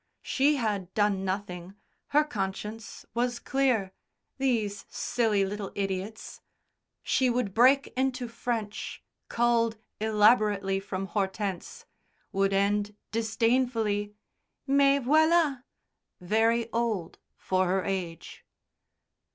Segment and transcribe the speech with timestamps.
[0.23, 1.75] She had done nothing
[2.07, 3.93] her conscience was clear.
[4.39, 6.41] These silly little idiots.
[7.03, 11.85] She would break into French, culled elaborately from Hortense,
[12.31, 14.15] would end disdainfully
[14.65, 15.65] "mais, voilà,"
[16.19, 18.43] very old for her age.